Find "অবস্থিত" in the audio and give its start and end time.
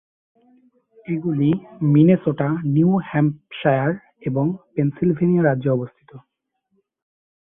5.69-6.11